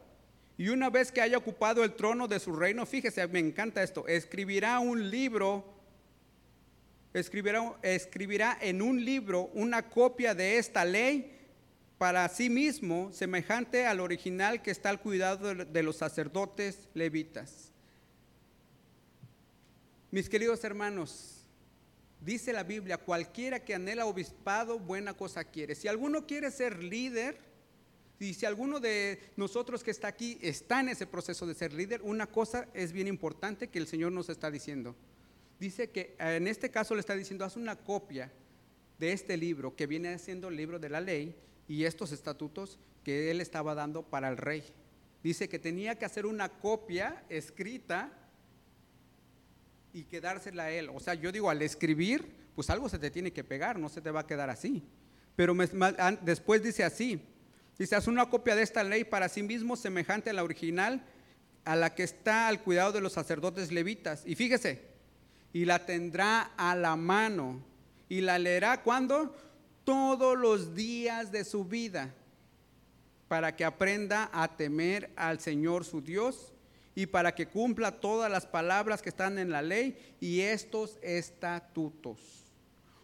[0.56, 4.08] Y una vez que haya ocupado el trono de su reino, fíjese, me encanta esto,
[4.08, 5.62] escribirá un libro,
[7.12, 11.38] escribirá, escribirá en un libro una copia de esta ley
[11.98, 17.70] para sí mismo, semejante al original que está al cuidado de los sacerdotes levitas.
[20.10, 21.39] Mis queridos hermanos,
[22.20, 25.74] dice la Biblia, cualquiera que anhela obispado, buena cosa quiere.
[25.74, 27.38] Si alguno quiere ser líder,
[28.20, 32.02] y si alguno de nosotros que está aquí está en ese proceso de ser líder,
[32.02, 34.94] una cosa es bien importante que el Señor nos está diciendo.
[35.58, 38.30] Dice que en este caso le está diciendo, haz una copia
[38.98, 41.34] de este libro que viene siendo el libro de la ley
[41.66, 44.64] y estos estatutos que él estaba dando para el rey.
[45.22, 48.12] Dice que tenía que hacer una copia escrita
[49.92, 50.90] y quedársela a él.
[50.92, 54.00] O sea, yo digo, al escribir, pues algo se te tiene que pegar, no se
[54.00, 54.82] te va a quedar así.
[55.36, 55.54] Pero
[56.22, 57.22] después dice así,
[57.78, 61.02] dice, haz una copia de esta ley para sí mismo semejante a la original,
[61.64, 64.22] a la que está al cuidado de los sacerdotes levitas.
[64.26, 64.82] Y fíjese,
[65.52, 67.62] y la tendrá a la mano
[68.08, 69.34] y la leerá cuando
[69.84, 72.14] todos los días de su vida
[73.28, 76.52] para que aprenda a temer al Señor su Dios
[77.00, 82.20] y para que cumpla todas las palabras que están en la ley y estos estatutos.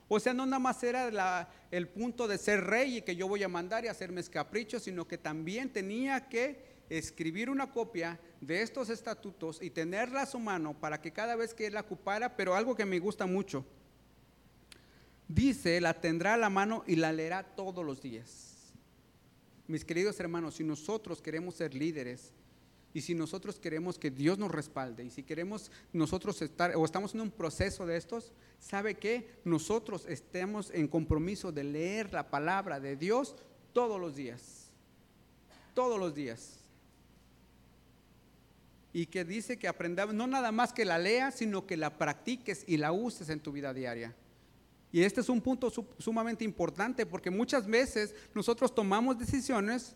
[0.06, 3.42] O sea, no nada más era el punto de ser rey y que yo voy
[3.42, 8.90] a mandar y hacerme caprichos, sino que también tenía que escribir una copia de estos
[8.90, 12.54] estatutos y tenerla a su mano para que cada vez que él la ocupara, pero
[12.54, 13.64] algo que me gusta mucho,
[15.26, 18.74] dice, la tendrá a la mano y la leerá todos los días.
[19.66, 22.34] Mis queridos hermanos, si nosotros queremos ser líderes,
[22.96, 27.14] y si nosotros queremos que Dios nos respalde y si queremos nosotros estar o estamos
[27.14, 32.80] en un proceso de estos, ¿sabe que Nosotros estemos en compromiso de leer la palabra
[32.80, 33.36] de Dios
[33.74, 34.70] todos los días.
[35.74, 36.58] Todos los días.
[38.94, 42.64] Y que dice que aprendamos, no nada más que la leas, sino que la practiques
[42.66, 44.16] y la uses en tu vida diaria.
[44.90, 49.94] Y este es un punto sumamente importante porque muchas veces nosotros tomamos decisiones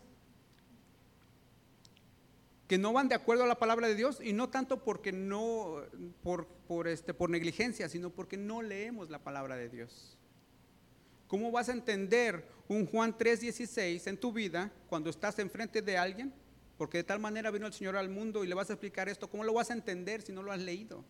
[2.71, 5.81] que no van de acuerdo a la palabra de Dios y no tanto porque no
[6.23, 10.17] por, por, este, por negligencia, sino porque no leemos la palabra de Dios.
[11.27, 16.33] ¿Cómo vas a entender un Juan 3:16 en tu vida cuando estás enfrente de alguien?
[16.77, 19.29] Porque de tal manera vino el Señor al mundo y le vas a explicar esto.
[19.29, 21.03] ¿Cómo lo vas a entender si no lo has leído?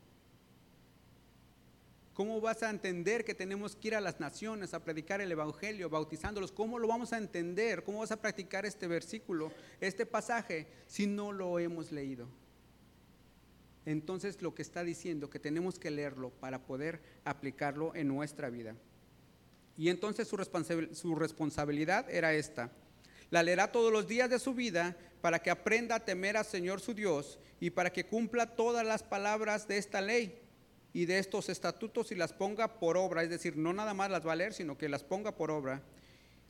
[2.13, 5.89] ¿Cómo vas a entender que tenemos que ir a las naciones a predicar el Evangelio,
[5.89, 6.51] bautizándolos?
[6.51, 7.83] ¿Cómo lo vamos a entender?
[7.83, 12.27] ¿Cómo vas a practicar este versículo, este pasaje, si no lo hemos leído?
[13.85, 18.75] Entonces lo que está diciendo, que tenemos que leerlo para poder aplicarlo en nuestra vida.
[19.77, 20.37] Y entonces su,
[20.93, 22.71] su responsabilidad era esta.
[23.29, 26.81] La leerá todos los días de su vida para que aprenda a temer al Señor
[26.81, 30.40] su Dios y para que cumpla todas las palabras de esta ley
[30.93, 34.25] y de estos estatutos y las ponga por obra, es decir, no nada más las
[34.25, 35.81] va a leer, sino que las ponga por obra.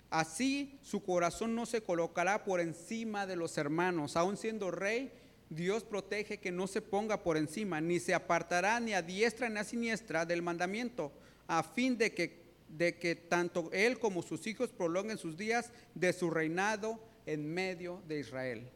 [0.09, 5.11] Así su corazón no se colocará por encima de los hermanos, aun siendo rey,
[5.49, 9.59] Dios protege que no se ponga por encima, ni se apartará ni a diestra ni
[9.59, 11.11] a siniestra del mandamiento,
[11.47, 16.13] a fin de que, de que tanto él como sus hijos prolonguen sus días de
[16.13, 18.69] su reinado en medio de Israel.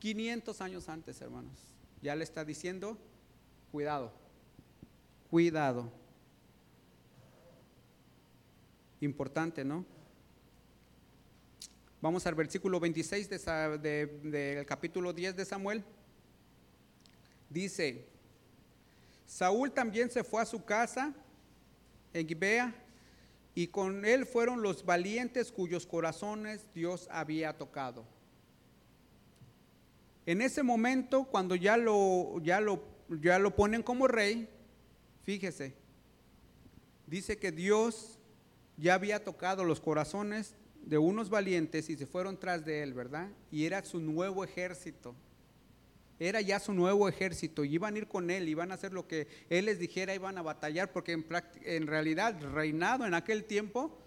[0.00, 1.58] 500 años antes, hermanos,
[2.02, 2.98] ya le está diciendo,
[3.72, 4.12] cuidado
[5.30, 5.92] cuidado.
[9.00, 9.84] Importante, ¿no?
[12.00, 15.84] Vamos al versículo 26 del de, capítulo 10 de Samuel.
[17.50, 18.06] Dice,
[19.26, 21.12] Saúl también se fue a su casa
[22.12, 22.74] en Gibea
[23.54, 28.04] y con él fueron los valientes cuyos corazones Dios había tocado.
[30.24, 32.84] En ese momento, cuando ya lo, ya lo,
[33.20, 34.48] ya lo ponen como rey,
[35.28, 35.74] Fíjese,
[37.06, 38.18] dice que Dios
[38.78, 43.28] ya había tocado los corazones de unos valientes y se fueron tras de él, ¿verdad?
[43.50, 45.14] Y era su nuevo ejército.
[46.18, 49.06] Era ya su nuevo ejército y iban a ir con él, iban a hacer lo
[49.06, 51.26] que él les dijera, iban a batallar, porque en,
[51.62, 53.98] en realidad reinado en aquel tiempo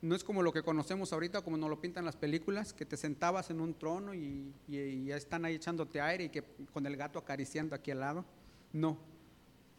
[0.00, 2.96] no es como lo que conocemos ahorita, como nos lo pintan las películas, que te
[2.96, 6.96] sentabas en un trono y, y ya están ahí echándote aire y que con el
[6.96, 8.24] gato acariciando aquí al lado.
[8.72, 8.96] No,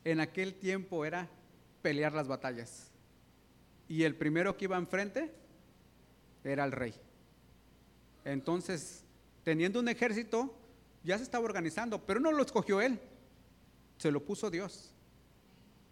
[0.04, 1.30] en aquel tiempo era
[1.82, 2.92] pelear las batallas.
[3.88, 5.34] Y el primero que iba enfrente
[6.44, 6.94] era el rey.
[8.24, 9.04] Entonces,
[9.44, 10.56] teniendo un ejército,
[11.04, 13.00] ya se estaba organizando, pero no lo escogió él,
[13.98, 14.94] se lo puso Dios.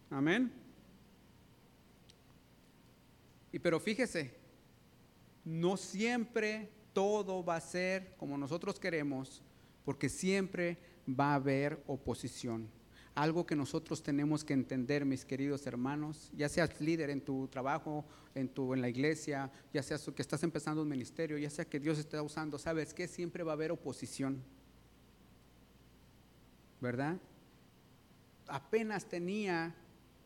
[0.10, 0.52] Amén.
[3.52, 4.36] Y pero fíjese,
[5.44, 9.42] no siempre todo va a ser como nosotros queremos,
[9.86, 12.70] porque siempre va a haber oposición
[13.18, 18.06] algo que nosotros tenemos que entender, mis queridos hermanos, ya seas líder en tu trabajo,
[18.36, 21.80] en, tu, en la iglesia, ya sea que estás empezando un ministerio, ya sea que
[21.80, 24.44] Dios está usando, sabes que siempre va a haber oposición,
[26.80, 27.18] ¿verdad?
[28.46, 29.74] Apenas tenía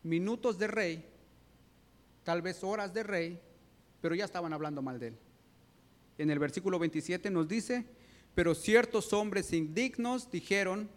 [0.02, 1.06] minutos de rey,
[2.24, 3.40] tal vez horas de rey,
[4.02, 5.18] pero ya estaban hablando mal de él.
[6.18, 7.86] En el versículo 27 nos dice,
[8.34, 10.90] pero ciertos hombres indignos dijeron,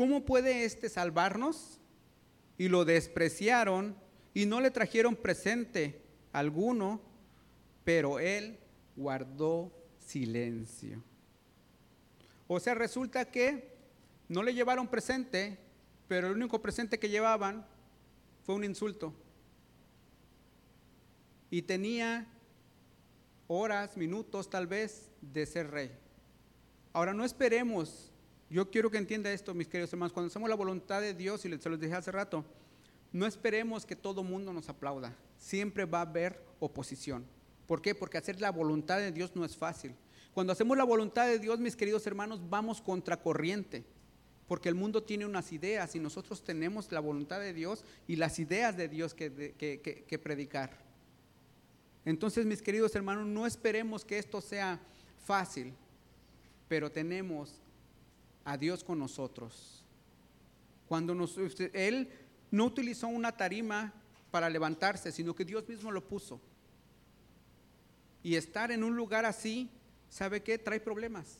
[0.00, 1.78] ¿cómo puede éste salvarnos?
[2.56, 3.94] Y lo despreciaron
[4.32, 6.00] y no le trajeron presente
[6.32, 7.02] alguno,
[7.84, 8.58] pero él
[8.96, 11.04] guardó silencio.
[12.48, 13.76] O sea, resulta que
[14.26, 15.58] no le llevaron presente,
[16.08, 17.66] pero el único presente que llevaban
[18.46, 19.12] fue un insulto.
[21.50, 22.26] Y tenía
[23.48, 25.92] horas, minutos tal vez de ser rey.
[26.94, 28.09] Ahora no esperemos
[28.50, 30.12] yo quiero que entienda esto, mis queridos hermanos.
[30.12, 32.44] Cuando hacemos la voluntad de Dios, y se los dije hace rato,
[33.12, 35.16] no esperemos que todo mundo nos aplauda.
[35.38, 37.24] Siempre va a haber oposición.
[37.68, 37.94] ¿Por qué?
[37.94, 39.94] Porque hacer la voluntad de Dios no es fácil.
[40.34, 43.84] Cuando hacemos la voluntad de Dios, mis queridos hermanos, vamos contra corriente.
[44.48, 48.40] Porque el mundo tiene unas ideas y nosotros tenemos la voluntad de Dios y las
[48.40, 50.76] ideas de Dios que, que predicar.
[52.04, 54.80] Entonces, mis queridos hermanos, no esperemos que esto sea
[55.24, 55.72] fácil,
[56.66, 57.60] pero tenemos
[58.44, 59.84] a Dios con nosotros.
[60.88, 61.36] Cuando nos,
[61.72, 62.10] Él
[62.50, 63.92] no utilizó una tarima
[64.30, 66.40] para levantarse, sino que Dios mismo lo puso.
[68.22, 69.70] Y estar en un lugar así,
[70.08, 70.58] ¿sabe qué?
[70.58, 71.38] Trae problemas.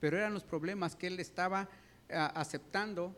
[0.00, 1.68] Pero eran los problemas que Él estaba
[2.08, 3.16] eh, aceptando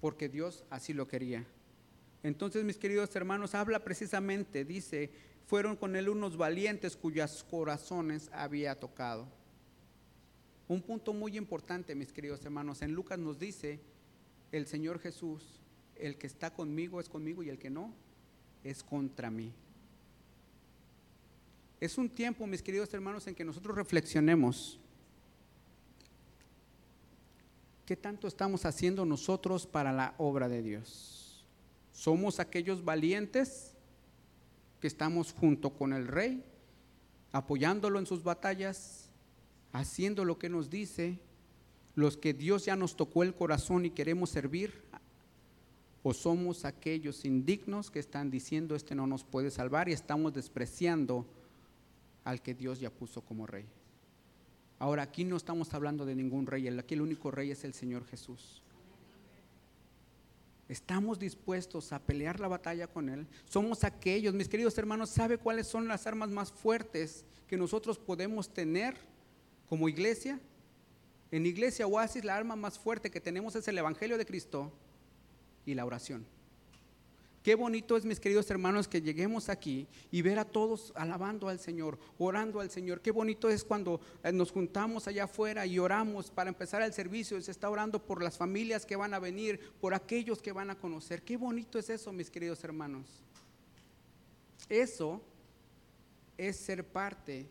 [0.00, 1.46] porque Dios así lo quería.
[2.22, 5.10] Entonces, mis queridos hermanos, habla precisamente, dice,
[5.46, 9.28] fueron con Él unos valientes cuyos corazones había tocado.
[10.68, 13.80] Un punto muy importante, mis queridos hermanos, en Lucas nos dice
[14.50, 15.60] el Señor Jesús,
[15.94, 17.92] el que está conmigo es conmigo y el que no
[18.64, 19.52] es contra mí.
[21.80, 24.80] Es un tiempo, mis queridos hermanos, en que nosotros reflexionemos.
[27.84, 31.46] ¿Qué tanto estamos haciendo nosotros para la obra de Dios?
[31.92, 33.74] ¿Somos aquellos valientes
[34.80, 36.44] que estamos junto con el rey,
[37.30, 39.05] apoyándolo en sus batallas?
[39.72, 41.18] Haciendo lo que nos dice,
[41.94, 44.84] los que Dios ya nos tocó el corazón y queremos servir?
[46.02, 51.26] ¿O somos aquellos indignos que están diciendo este no nos puede salvar y estamos despreciando
[52.24, 53.66] al que Dios ya puso como rey?
[54.78, 58.04] Ahora, aquí no estamos hablando de ningún rey, aquí el único rey es el Señor
[58.04, 58.62] Jesús.
[60.68, 63.26] Estamos dispuestos a pelear la batalla con Él.
[63.48, 68.52] Somos aquellos, mis queridos hermanos, ¿sabe cuáles son las armas más fuertes que nosotros podemos
[68.52, 68.96] tener
[69.68, 70.40] como iglesia?
[71.30, 74.72] En Iglesia Oasis la arma más fuerte que tenemos es el Evangelio de Cristo
[75.64, 76.24] y la oración.
[77.42, 81.60] Qué bonito es, mis queridos hermanos, que lleguemos aquí y ver a todos alabando al
[81.60, 83.00] Señor, orando al Señor.
[83.00, 87.40] Qué bonito es cuando eh, nos juntamos allá afuera y oramos para empezar el servicio.
[87.40, 90.74] Se está orando por las familias que van a venir, por aquellos que van a
[90.78, 91.22] conocer.
[91.22, 93.06] Qué bonito es eso, mis queridos hermanos.
[94.68, 95.22] Eso
[96.36, 97.48] es ser parte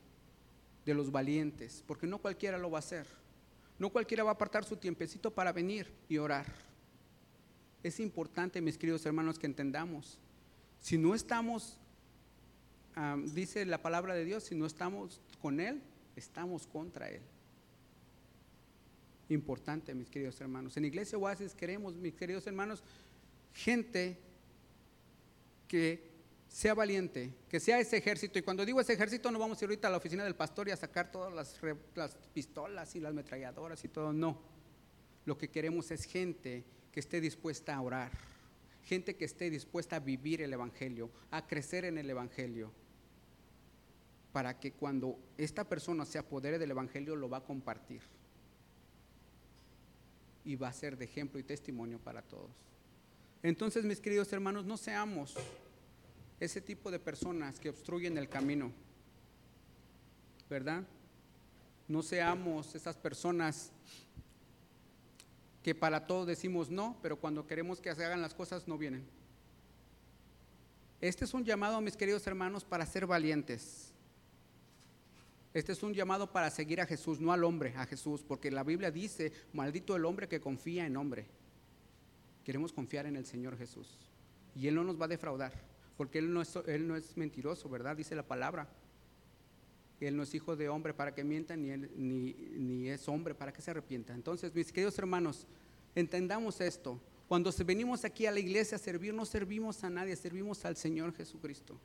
[0.86, 3.08] de los valientes, porque no cualquiera lo va a hacer.
[3.78, 6.46] No cualquiera va a apartar su tiempecito para venir y orar.
[7.84, 10.18] Es importante, mis queridos hermanos, que entendamos.
[10.80, 11.78] Si no estamos,
[13.34, 15.82] dice la palabra de Dios, si no estamos con Él,
[16.16, 17.22] estamos contra Él.
[19.30, 20.78] Importante, mis queridos hermanos.
[20.78, 22.84] En Iglesia Oasis queremos, mis queridos hermanos,
[23.54, 24.18] gente
[25.68, 26.15] que
[26.56, 28.40] sea valiente, que sea ese ejército.
[28.40, 30.70] Y cuando digo ese ejército, no vamos a ir ahorita a la oficina del pastor
[30.70, 31.60] y a sacar todas las,
[31.96, 34.14] las pistolas y las ametralladoras y todo.
[34.14, 34.40] No.
[35.26, 38.10] Lo que queremos es gente que esté dispuesta a orar,
[38.86, 42.72] gente que esté dispuesta a vivir el Evangelio, a crecer en el Evangelio,
[44.32, 48.02] para que cuando esta persona se apodere del Evangelio lo va a compartir
[50.46, 52.52] y va a ser de ejemplo y testimonio para todos.
[53.44, 55.36] Entonces, mis queridos hermanos, no seamos
[56.40, 58.72] ese tipo de personas que obstruyen el camino,
[60.50, 60.84] ¿verdad?
[61.88, 63.72] No seamos esas personas
[65.64, 69.04] que para todo decimos no, pero cuando queremos que se hagan las cosas no vienen.
[71.02, 73.92] Este es un llamado, mis queridos hermanos, para ser valientes.
[75.54, 78.64] Este es un llamado para seguir a Jesús, no al hombre, a Jesús, porque la
[78.64, 81.28] Biblia dice, maldito el hombre que confía en hombre.
[82.44, 83.98] Queremos confiar en el Señor Jesús.
[84.56, 85.54] Y Él no nos va a defraudar,
[85.98, 87.96] porque Él no es, él no es mentiroso, ¿verdad?
[87.96, 88.68] Dice la palabra.
[90.00, 93.62] Él no es hijo de hombre para que mienta, ni, ni, es hombre para que
[93.62, 94.14] se arrepienta.
[94.14, 95.48] Entonces, mis queridos hermanos,
[95.96, 97.00] entendamos esto.
[97.28, 101.14] Cuando venimos aquí a la iglesia a servir, no servimos a nadie, servimos al Señor
[101.16, 101.80] Jesucristo.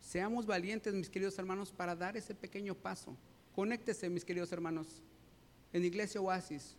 [0.00, 3.16] Seamos valientes, mis queridos hermanos, para dar ese pequeño paso.
[3.54, 5.02] Conéctese, mis queridos hermanos,
[5.72, 6.76] en Iglesia Oasis.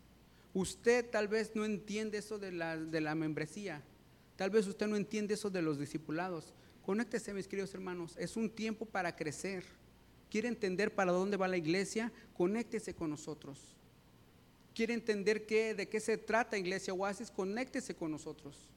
[0.54, 3.82] Usted tal vez no entiende eso de la, de la membresía.
[4.38, 6.54] Tal vez usted no entiende eso de los discipulados.
[6.86, 8.16] Conéctese, mis queridos hermanos.
[8.18, 9.66] Es un tiempo para crecer.
[10.30, 12.14] ¿Quiere entender para dónde va la iglesia?
[12.34, 13.60] Conéctese con nosotros.
[14.74, 17.32] ¿Quiere entender qué, de qué se trata Iglesia Oasis?
[17.32, 18.70] Conéctese con nosotros.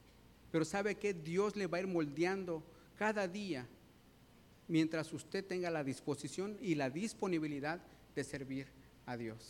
[0.50, 2.64] Pero sabe que Dios le va a ir moldeando
[2.96, 3.68] cada día
[4.66, 7.80] mientras usted tenga la disposición y la disponibilidad
[8.14, 8.66] de servir
[9.04, 9.44] a Dios.